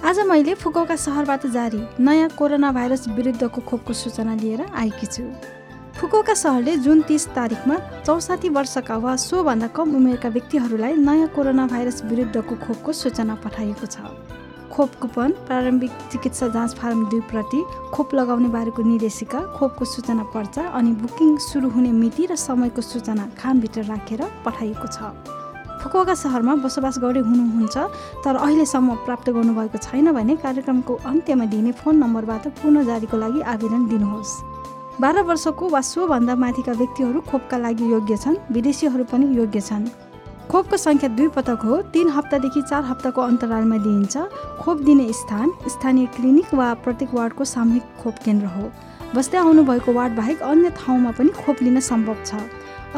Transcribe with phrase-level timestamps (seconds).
[0.00, 5.22] आज मैले फुकुओका सहरबाट जारी नयाँ कोरोना भाइरस विरुद्धको खोपको सूचना लिएर आएकी छु।
[6.00, 12.02] फुकुओका सहरले जुन तिस तारिकमा चौसाठी वर्षका वा सोभन्दा कम उमेरका व्यक्तिहरूलाई नयाँ कोरोना भाइरस
[12.04, 13.98] विरुद्धको खोपको सूचना पठाइएको छ।
[14.72, 17.62] खोप कुपन प्रारम्भिक चिकित्सा जाँच फारम दुई प्रति
[17.92, 23.28] खोप लगाउने बारेको निर्देशिका खोपको सूचना पर्चा अनि बुकिङ सुरु हुने मिति र समयको सूचना
[23.38, 25.12] खामभित्र राखेर पठाइएको छ।
[25.80, 27.76] फुकुवाका सहरमा बसोबास गर्दै हुनुहुन्छ
[28.24, 33.82] तर अहिलेसम्म प्राप्त गर्नुभएको छैन भने कार्यक्रमको अन्त्यमा दिने फोन नम्बरबाट पुनः जारीको लागि आवेदन
[33.88, 34.32] दिनुहोस्।
[35.00, 39.88] बाह्र वर्षको वा सोभन्दा माथिका व्यक्तिहरू खोपका लागि योग्य छन् विदेशीहरू पनि योग्य छन्।
[40.50, 44.16] खोपको सङ्ख्या दुई पटक हो। तिन हप्तादेखि चार हप्ताको अन्तरालमा दिइन्छ
[44.60, 48.64] खोप दिने स्थान स्थानीय क्लिनिक वा प्रत्येक वार्डको सामूहिक खोप केन्द्र हो।
[49.14, 52.42] बस्दै आउनुभएको वार्ड बाहेक अन्य ठाउँमा पनि खोप लिन सम्भव छ।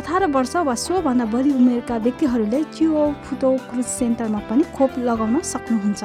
[0.00, 6.02] अठार वर्ष वा सोभन्दा बढी उमेरका व्यक्तिहरूले च्युओ फुतो क्रुज सेन्टरमा पनि खोप लगाउन सक्नुहुन्छ।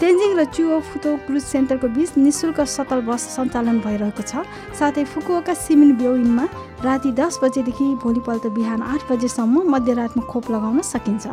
[0.00, 5.54] तेन्जिङ र चुओ फुतो क्रुज सेन्टरको बिच निशुल्क सतल बस सञ्चालन भइरहेको छ। साथै फुकुवाका
[5.54, 6.44] सिमिन ब्योइनमा
[6.80, 11.26] राति दस बजेदेखि भोलिपल्ट बिहान आठ बजेसम्म मध्यरातमा खोप लगाउन सकिन्छ।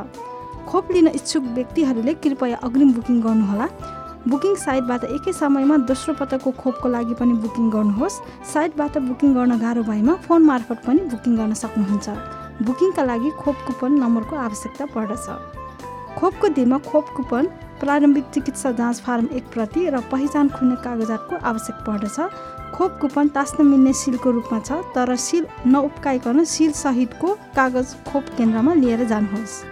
[0.67, 3.67] खोप लिन इच्छुक व्यक्तिहरूले कृपया अग्रिम बुकिङ गर्नुहोला।
[4.27, 8.19] बुकिङ साइटबाट एकै समयमा दोस्रो पटकको खोपको लागि पनि बुकिङ गर्नुहोस्।
[8.51, 12.07] साइटबाट बुकिङ गर्न गाह्रो भएमा फोन मार्फत पनि बुकिङ गर्न सक्नुहुन्छ।
[12.67, 15.27] बुकिङका लागि खोप कुपन नम्बरको आवश्यकता पर्दछ।
[16.17, 17.45] खोपको दिनमा खोप कुपन
[17.79, 22.17] प्रारम्भिक चिकित्सा जाँच फारम एक प्रति र पहिचान खुल्ने कागजातको आवश्यक पर्दछ।
[22.73, 28.73] खोप कुपन तास्न मिल्ने सिलको रूपमा छ तर सिल नउप्काइकन सिल सहितको कागज खोप केन्द्रमा
[28.73, 29.63] लिएर जानुहोस्।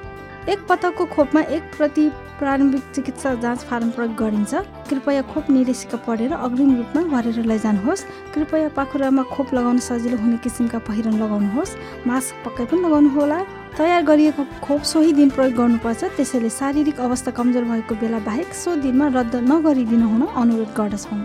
[0.49, 2.09] एक पटकको खोपमा एक प्रति
[2.39, 4.53] प्रारम्भिक चिकित्सा जाँच फारम प्रयोग गरिन्छ।
[4.89, 10.79] कृपया खोप निर्देशिका पढेर अग्रिम रूपमा भरेर लैजानुहोस्। कृपया पाखुरामा खोप लगाउन सजिलो हुने किसिमका
[10.85, 11.77] पहिरन लगाउनुहोस्।
[12.07, 13.39] मास्क पक्कै पनि लगाउनुहोला।
[13.77, 18.75] तयार गरिएको खोप सोही दिन प्रयोग गर्नुपर्छ। त्यसैले शारीरिक अवस्था कमजोर भएको बेला बाहेक सो
[18.79, 21.19] दिनमा रद्द नगरिदिन हुन अनुरोध गर्दछौँ।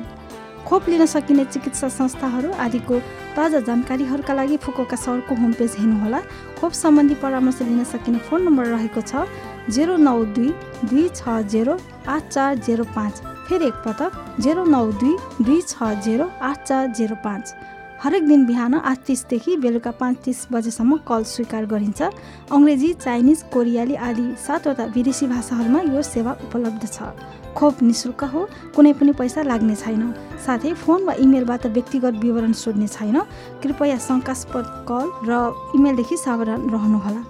[0.67, 2.99] खोप लिन सकिने चिकित्सा संस्थाहरू आदिको
[3.37, 6.21] ताजा जानकारीहरूका लागि फुकोका सहरको होम पेज हेर्नुहोला।
[6.59, 9.27] खोप सम्बन्धी परामर्श लिन सकिने फोन नम्बर रहेको छ
[9.71, 10.51] जेरो नौ दुई
[10.91, 11.79] दुई छ जेरो
[12.09, 13.15] आठ चार जेरो पाँच।
[13.47, 17.55] फेरि एकपटक जेरो नौ दुई दुई छ जेरो आठ चार जेरो पाँच।
[18.03, 22.01] हरेक दिन बिहान आठ तिसदेखि बेलुका पाँच तिस बजेसम्म कल स्वीकार गरिन्छ।
[22.49, 27.13] अङ्ग्रेजी चाइनिज कोरियाली आदि सातवटा विदेशी भाषाहरूमा यो सेवा उपलब्ध छ।
[27.53, 28.41] खोप निशुल्क हो
[28.73, 30.03] कुनै पनि पैसा लाग्ने छैन।
[30.47, 33.17] साथै फोन वा इमेलबाट व्यक्तिगत विवरण सोध्ने छैन।
[33.61, 35.33] कृपया शङ्कास्पद कल र
[35.77, 37.23] इमेलदेखि सावधान रहनुहोला।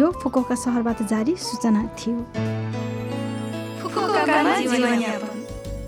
[0.00, 2.18] यो फुकोका सहरबाट जारी सूचना थियो।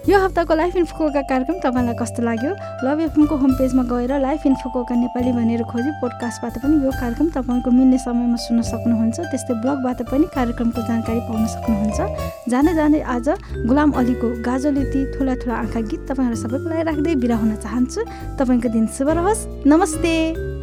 [0.06, 2.50] यो हप्ताको लाइफ इन्फोका कार्यक्रम तपाईँलाई कस्तो लाग्यो?
[2.86, 7.70] लभ एफएमको होम पेजमा गएर लाइफ इन्फोका नेपाली भनेर खोजी पोडकास्टबाट पनि यो कार्यक्रम तपाईँको
[7.74, 11.98] मिल्ने समयमा सुन्न सक्नुहुन्छ। त्यस्तै ब्लगबाट पनि कार्यक्रमको जानकारी पाउन सक्नुहुन्छ।
[12.46, 13.28] जाँदै जाँदै आज
[13.66, 18.00] गुलाम अलीको गाजोलेती ठुला ठुला आँखा गीत तपाईँहरू सबैको लागि राख्दै बिरा हुन चाहन्छु।
[18.38, 20.55] तपाईँको दिन शुभ रहोस्। नमस्ते!